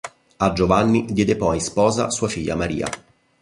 [0.39, 2.87] A Giovanni diede poi in sposa sua figlia Maria.